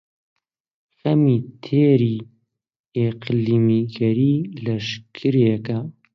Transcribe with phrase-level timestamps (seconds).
[0.97, 2.15] خەمی تیری
[2.97, 4.35] ئیقلیمگیری
[4.65, 5.79] لەشکرێکە،